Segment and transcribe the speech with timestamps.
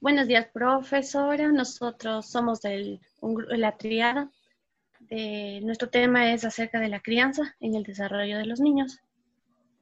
[0.00, 1.52] Buenos días, profesora.
[1.52, 4.28] Nosotros somos de la triada.
[4.98, 8.98] De, nuestro tema es acerca de la crianza en el desarrollo de los niños.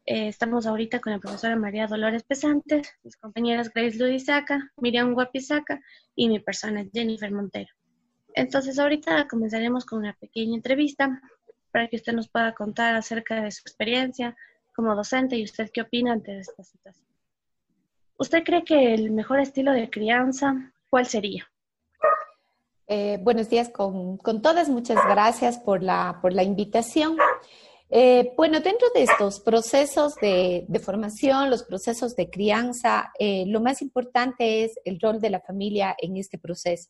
[0.05, 5.81] Eh, estamos ahorita con la profesora María Dolores Pesantes, mis compañeras Grace Ludisaca, Miriam Guapisaca
[6.15, 7.73] y mi persona Jennifer Montero.
[8.35, 11.23] Entonces ahorita comenzaremos con una pequeña entrevista
[11.73, 14.37] para que usted nos pueda contar acerca de su experiencia
[14.75, 17.06] como docente y usted qué opina ante esta situación.
[18.19, 21.47] ¿Usted cree que el mejor estilo de crianza, cuál sería?
[22.89, 27.19] Eh, buenos días con, todas, muchas gracias por la, por la invitación.
[27.91, 33.83] Eh, bueno, dentro de estos procesos de, formación, los procesos de crianza, eh, lo más
[33.83, 36.89] importante es el rol de la familia en este proceso.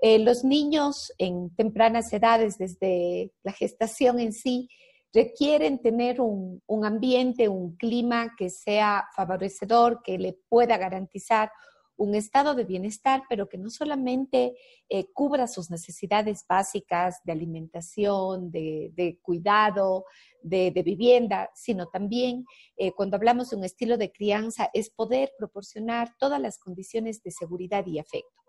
[0.00, 4.68] los niños en tempranas edades, desde la gestación en sí,
[5.12, 11.50] requieren tener un, ambiente, un clima que sea favorecedor, que le pueda garantizar
[11.96, 14.56] un estado de bienestar, pero que no solamente
[14.88, 20.06] eh, cubra sus necesidades básicas de alimentación, de, cuidado,
[20.42, 22.44] de, vivienda, sino también
[22.76, 27.30] eh, cuando hablamos de un estilo de crianza es poder proporcionar todas las condiciones de
[27.30, 28.41] seguridad y afecto.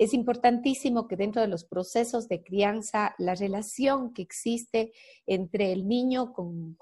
[0.00, 4.94] Es importantísimo que dentro de los procesos de crianza, la relación que existe
[5.26, 6.74] entre el niño con,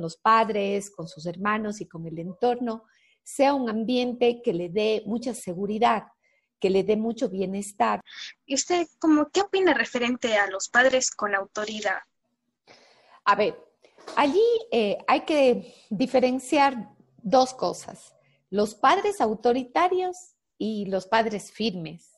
[0.00, 2.84] los padres, con sus hermanos y con el entorno,
[3.22, 6.04] sea un ambiente que le dé mucha seguridad,
[6.58, 8.00] que le dé mucho bienestar.
[8.46, 11.98] ¿Y usted como, qué opina referente a los padres con autoridad?
[13.26, 13.62] A ver,
[14.16, 14.40] allí
[14.72, 18.14] eh, hay que diferenciar dos cosas,
[18.48, 20.16] los padres autoritarios
[20.56, 22.13] y los padres firmes.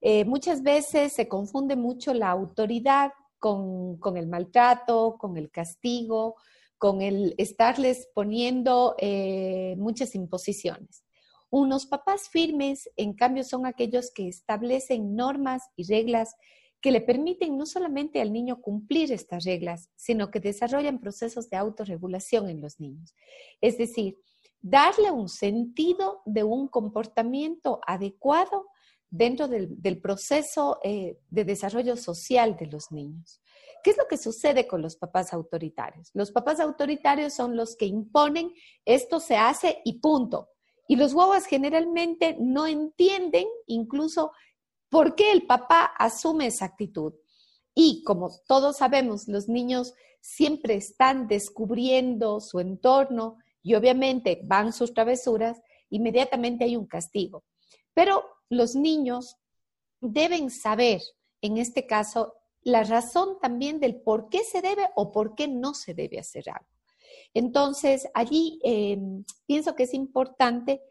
[0.00, 6.36] Eh, muchas veces se confunde mucho la autoridad con, el maltrato, con el castigo,
[6.76, 11.04] con el estarles poniendo eh, muchas imposiciones.
[11.50, 16.34] Unos papás firmes, en cambio, son aquellos que establecen normas y reglas
[16.80, 21.56] que le permiten no solamente al niño cumplir estas reglas, sino que desarrollan procesos de
[21.56, 23.14] autorregulación en los niños.
[23.60, 24.18] Es decir,
[24.60, 28.66] darle un sentido de un comportamiento adecuado
[29.10, 33.40] dentro del, proceso eh, de desarrollo social de los niños.
[33.82, 36.10] ¿Qué es lo que sucede con los papás autoritarios?
[36.12, 38.52] Los papás autoritarios son los que imponen
[38.84, 40.50] esto se hace y punto.
[40.88, 44.32] Y los guaguas generalmente no entienden incluso
[44.88, 47.12] por qué el papá asume esa actitud.
[47.74, 54.92] Y como todos sabemos, los niños siempre están descubriendo su entorno y obviamente van sus
[54.92, 55.60] travesuras,
[55.90, 57.44] inmediatamente hay un castigo.
[57.94, 59.36] Pero los niños
[60.00, 61.02] deben saber,
[61.42, 65.74] en este caso, la razón también del por qué se debe o por qué no
[65.74, 66.68] se debe hacer algo.
[67.34, 70.82] Entonces, allí em, pienso que es importante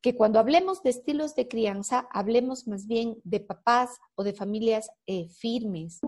[0.00, 4.90] que cuando hablemos de estilos de crianza, hablemos más bien de papás o de familias
[5.06, 6.00] eh, firmes.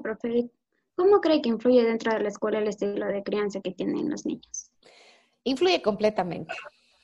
[0.94, 4.24] ¿cómo cree que influye dentro de la escuela el estilo de crianza que tienen los
[4.24, 4.70] niños?
[5.44, 6.54] Influye completamente.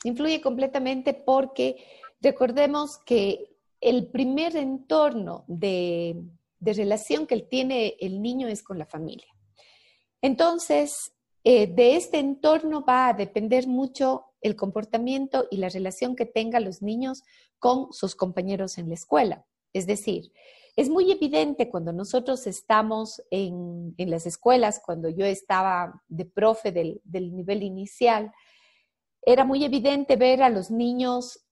[0.05, 1.85] Influye completamente porque
[2.21, 6.17] recordemos que el primer entorno de,
[6.61, 9.29] relación que tiene el niño es con la familia.
[10.21, 11.13] Entonces,
[11.45, 16.65] eh, de este entorno va a depender mucho el comportamiento y la relación que tengan
[16.65, 17.23] los niños
[17.59, 19.47] con sus compañeros en la escuela.
[19.73, 20.33] Es decir,
[20.77, 27.01] es muy evidente cuando nosotros estamos en, las escuelas, cuando yo estaba de profe del,
[27.05, 28.33] del nivel inicial,
[29.23, 31.48] era muy evidente ver a los niños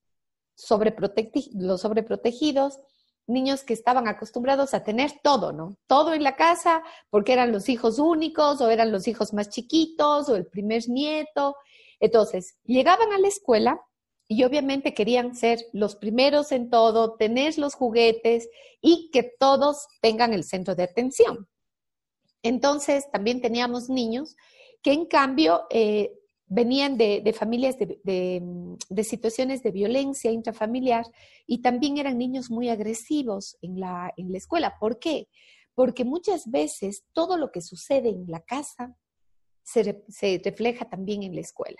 [0.56, 2.80] los sobreprotegidos,
[3.26, 5.76] niños que estaban acostumbrados a tener todo, ¿no?
[5.86, 10.28] Todo en la casa porque eran los hijos únicos o eran los hijos más chiquitos
[10.28, 11.56] o el primer nieto.
[11.98, 13.80] Entonces, llegaban a la escuela
[14.28, 18.48] y obviamente querían ser los primeros en todo, tener los juguetes
[18.80, 21.48] y que todos tengan el centro de atención.
[22.42, 24.36] Entonces, también teníamos niños
[24.82, 26.12] que en cambio eh,
[26.48, 31.04] venían de, familias de, situaciones de violencia intrafamiliar
[31.46, 34.76] y también eran niños muy agresivos en la, en la escuela.
[34.78, 35.28] ¿Por qué?
[35.74, 38.96] Porque muchas veces todo lo que sucede en la casa
[39.66, 41.78] se, refleja también en la escuela.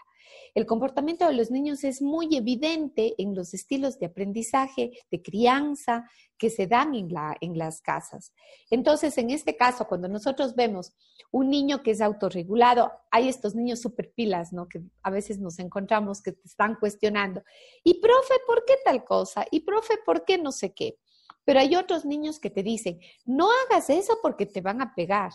[0.55, 6.11] El comportamiento de los niños es muy evidente en los estilos de aprendizaje, de crianza
[6.37, 8.33] que se dan en, la, en las casas.
[8.71, 10.93] Entonces, en este caso, cuando nosotros vemos
[11.31, 14.69] un niño que es autorregulado, hay estos niños super pilas, ¿no?
[14.69, 17.43] Que a veces nos encontramos que te están cuestionando.
[17.85, 19.47] Y profe, ¿por qué tal cosa?
[19.51, 20.99] Y profe, ¿por qué no sé qué?
[21.45, 25.31] Pero hay otros niños que te dicen, no hagas eso porque te van a pegar.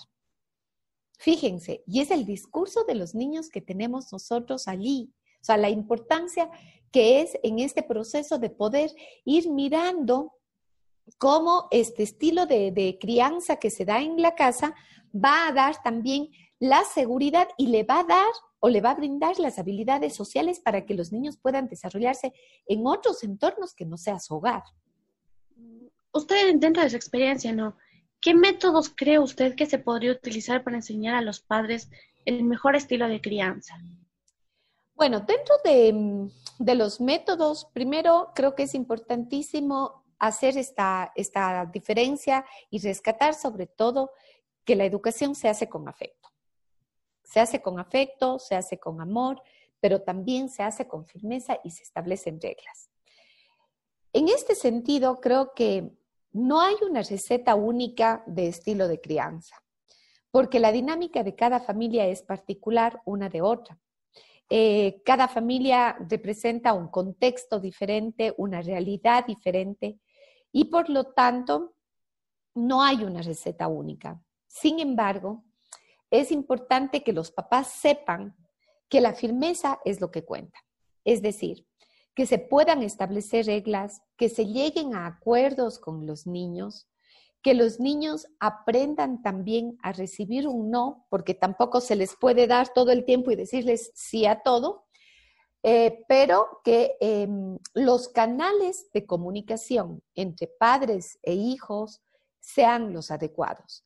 [1.21, 5.13] Fíjense, y es el discurso de los niños que tenemos nosotros allí.
[5.39, 6.50] O sea, la importancia
[6.91, 8.89] que es en este proceso de poder
[9.23, 10.33] ir mirando
[11.19, 14.73] cómo este estilo de, crianza que se da en la casa
[15.13, 18.95] va a dar también la seguridad y le va a dar o le va a
[18.95, 22.33] brindar las habilidades sociales para que los niños puedan desarrollarse
[22.65, 24.63] en otros entornos que no sea su hogar.
[26.13, 27.77] Usted, dentro de su experiencia, ¿no?
[28.21, 31.89] ¿Qué métodos cree usted que se podría utilizar para enseñar a los padres
[32.23, 33.75] el mejor estilo de crianza?
[34.94, 36.29] Bueno, dentro de,
[36.59, 43.65] de los métodos, primero creo que es importantísimo hacer esta, esta diferencia y rescatar sobre
[43.65, 44.12] todo
[44.63, 46.29] que la educación se hace con afecto.
[47.24, 49.41] Se hace con afecto, se hace con amor,
[49.79, 52.91] pero también se hace con firmeza y se establecen reglas.
[54.13, 55.91] En este sentido, creo que
[56.33, 59.62] no hay una receta única de estilo de crianza,
[60.31, 63.80] porque la dinámica de cada familia es particular una de otra.
[64.50, 70.00] Eh, cada familia representa un contexto diferente, una realidad diferente,
[70.51, 71.75] y por lo tanto,
[72.54, 74.22] no hay una receta única.
[74.48, 75.45] Sin embargo,
[76.10, 78.36] es importante que los papás sepan
[78.89, 80.60] que la firmeza es lo que cuenta.
[81.06, 81.66] Es decir,
[82.16, 86.88] que se puedan establecer reglas, que se lleguen a acuerdos con los niños,
[87.42, 92.74] que los niños aprendan también a recibir un no, porque tampoco se les puede dar
[92.74, 94.86] todo el tiempo y decirles sí a todo,
[95.63, 102.02] eh, pero que em, los canales de comunicación entre padres e hijos
[102.40, 103.86] sean los adecuados.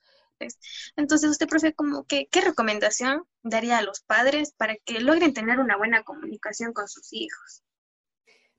[0.95, 1.73] Entonces, usted, profe,
[2.07, 7.13] ¿qué recomendación daría a los padres para que logren tener una buena comunicación con sus
[7.13, 7.64] hijos?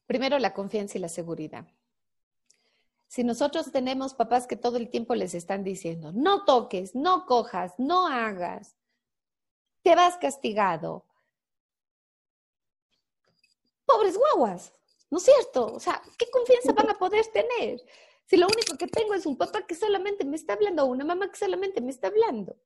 [0.07, 1.67] Primero, la confianza y la seguridad.
[3.09, 7.75] Si nosotros tenemos papás que todo el tiempo les están diciendo, no toques, no cojas,
[7.79, 8.77] no hagas,
[9.83, 11.05] te vas castigado.
[13.85, 14.73] Pobres guaguas,
[15.11, 15.67] ¿no es cierto?
[15.67, 17.81] O sea, ¿qué confianza van a poder tener?
[18.27, 21.05] Si lo único que tengo es un papá que solamente me está hablando o una
[21.05, 22.57] mamá que solamente me está hablando.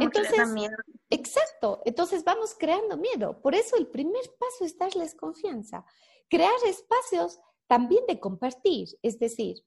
[0.00, 0.76] Entonces, miedo.
[1.10, 3.40] exacto, entonces vamos creando miedo.
[3.42, 5.84] Por eso el primer paso es darles confianza.
[6.32, 9.62] Crear espacios también de compartir, es decir,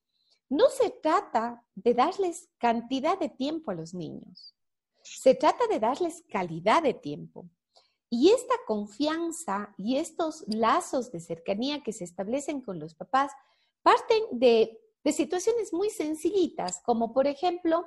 [0.50, 4.56] no se trata de darles cantidad de tiempo a los niños,
[5.04, 7.48] se trata de darles calidad de tiempo.
[8.10, 13.32] Y esta confianza y estos lazos de cercanía que se establecen con los papás
[13.84, 17.86] parten de de situaciones muy sencillitas, como por ejemplo,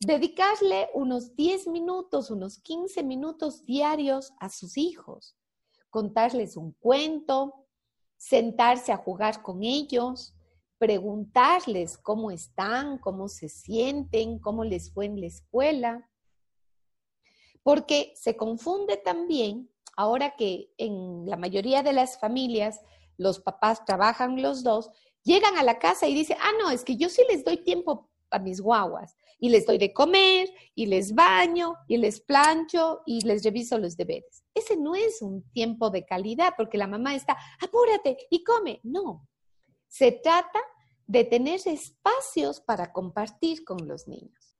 [0.00, 5.36] dedicarle unos 10 minutos, unos 15 minutos diarios a sus hijos,
[5.90, 7.63] contarles un cuento,
[8.16, 10.34] sentarse a jugar con ellos,
[10.78, 16.10] preguntarles cómo están, cómo se sienten, cómo les fue en la escuela.
[17.62, 22.80] Porque se confunde también, ahora que en la mayoría de las familias
[23.16, 24.90] los papás trabajan los dos,
[25.22, 28.10] llegan a la casa y dicen, ah, no, es que yo sí les doy tiempo
[28.30, 33.20] a mis guaguas y les doy de comer y les baño y les plancho y
[33.26, 34.42] les reviso los deberes.
[34.54, 38.80] Ese no es un tiempo de calidad porque la mamá está, apúrate y come.
[38.84, 39.28] No,
[39.86, 40.60] se trata
[41.06, 44.56] de tener espacios para compartir con los niños.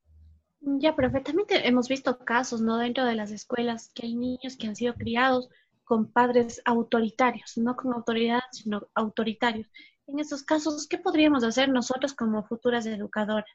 [0.61, 2.77] Ya, perfectamente hemos visto casos, ¿no?
[2.77, 5.49] Dentro de las escuelas que hay niños que han sido criados
[5.85, 9.67] con padres autoritarios, no con autoridad, sino autoritarios,
[10.09, 13.49] en estos casos, ¿qué podríamos hacer nosotros como futuras educadoras?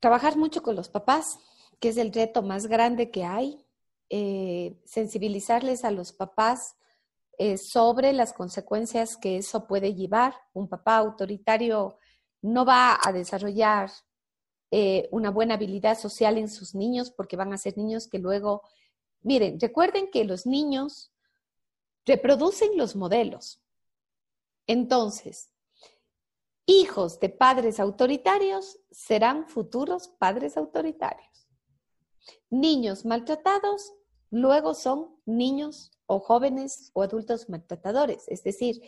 [0.00, 1.38] Trabajar mucho con los papás,
[1.78, 3.64] que es el reto más grande que hay.
[4.08, 6.76] Eh, sensibilizarles a los papás
[7.38, 10.34] eh, sobre las consecuencias que eso puede llevar.
[10.52, 11.96] Un papá autoritario
[12.42, 13.90] no va a desarrollar
[14.70, 18.62] eh, una buena habilidad social en sus niños porque van a ser niños que luego,
[19.22, 21.12] miren, recuerden que los niños
[22.06, 23.60] reproducen los modelos.
[24.66, 25.50] Entonces,
[26.70, 31.48] hijos de padres autoritarios serán futuros padres autoritarios.
[32.48, 33.92] Niños maltratados
[34.30, 38.28] luego son niños o jóvenes o adultos maltratadores.
[38.28, 38.80] Es decir,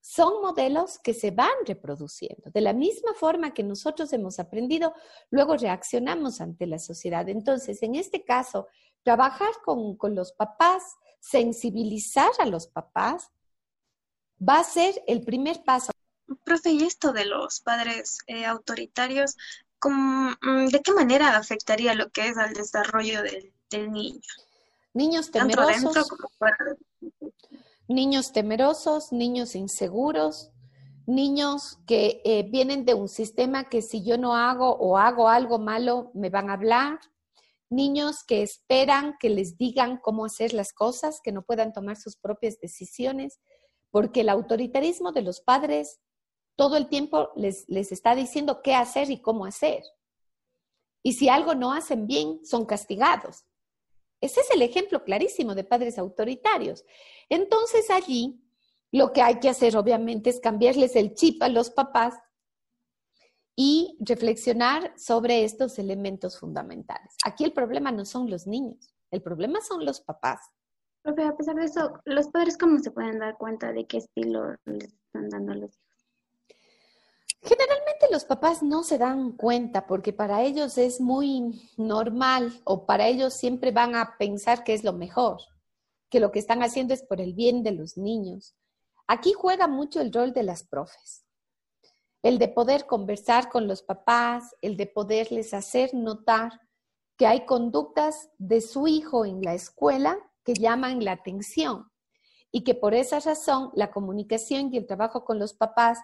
[0.00, 2.50] son modelos que se van reproduciendo.
[2.50, 4.92] De la misma forma que nosotros hemos aprendido,
[5.30, 7.28] luego reaccionamos ante la sociedad.
[7.28, 8.66] Entonces, en este caso,
[9.04, 10.82] trabajar con, con los papás,
[11.20, 13.30] sensibilizar a los papás
[14.40, 15.92] va a ser el primer paso.
[16.44, 19.36] Profe, y esto de los padres eh, autoritarios,
[19.82, 24.20] mm, ¿de qué manera afectaría lo que es al desarrollo del, niño?
[24.94, 26.08] Niños temerosos.
[27.88, 30.50] Niños temerosos, niños inseguros,
[31.06, 35.58] niños que eh, vienen de un sistema que si yo no hago o hago algo
[35.58, 37.00] malo, me van a hablar,
[37.68, 42.16] niños que esperan que les digan cómo hacer las cosas, que no puedan tomar sus
[42.16, 43.40] propias decisiones,
[43.90, 45.98] porque el autoritarismo de los padres
[46.60, 49.82] todo el tiempo les, les está diciendo qué hacer y cómo hacer.
[51.02, 53.46] Y si algo no hacen bien, son castigados.
[54.20, 56.84] Ese es el ejemplo clarísimo de padres autoritarios.
[57.30, 58.44] Entonces allí
[58.92, 62.12] lo que hay que hacer obviamente es cambiarles el chip a los papás
[63.56, 67.16] y reflexionar sobre estos elementos fundamentales.
[67.24, 70.42] Aquí el problema no son los niños, el problema son los papás.
[71.00, 74.56] Profe, a pesar de eso, ¿los padres cómo se pueden dar cuenta de qué estilo
[74.66, 75.89] les están dando a los hijos?
[77.70, 83.06] Generalmente los papás no se dan cuenta porque para ellos es muy normal o para
[83.06, 85.40] ellos siempre van a pensar que es lo mejor,
[86.08, 88.56] que lo que están haciendo es por el bien de los niños.
[89.06, 91.24] Aquí juega mucho el rol de las profes,
[92.24, 96.60] el de poder conversar con los papás, el de poderles hacer notar
[97.16, 101.88] que hay conductas de su hijo en la escuela que llaman la atención
[102.50, 106.00] y que por esa razón la comunicación y el trabajo con los papás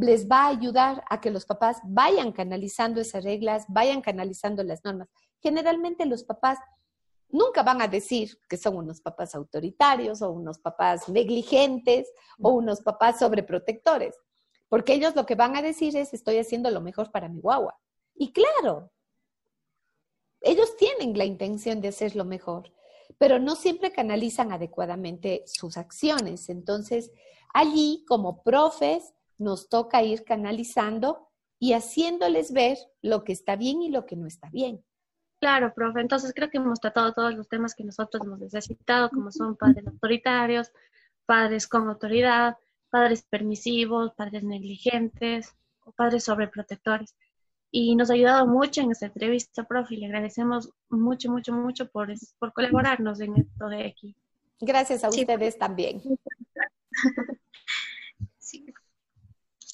[0.00, 4.84] les va a ayudar a que los papás vayan canalizando esas reglas, vayan canalizando las
[4.84, 5.08] normas.
[5.40, 6.58] Generalmente los papás
[7.28, 12.10] nunca van a decir que son unos papás autoritarios o unos papás negligentes
[12.40, 14.16] o unos papás sobreprotectores,
[14.68, 17.78] porque ellos lo que van a decir es estoy haciendo lo mejor para mi guagua.
[18.14, 18.90] Y claro,
[20.40, 22.72] ellos tienen la intención de hacer lo mejor,
[23.18, 26.48] pero no siempre canalizan adecuadamente sus acciones.
[26.48, 27.10] Entonces,
[27.52, 33.90] allí como profes, nos toca ir canalizando y haciéndoles ver lo que está bien y
[33.90, 34.84] lo que no está bien.
[35.40, 36.00] Claro, profe.
[36.00, 39.86] Entonces creo que hemos tratado todos los temas que nosotros hemos necesitado, como son padres
[39.86, 40.72] autoritarios,
[41.26, 42.56] padres con autoridad,
[42.90, 47.14] padres permisivos, padres negligentes o padres sobreprotectores.
[47.70, 51.90] Y nos ha ayudado mucho en esta entrevista, profe, y le agradecemos mucho, mucho, mucho
[51.90, 54.16] por, por colaborarnos en esto de aquí.
[54.60, 56.00] Gracias a ustedes también.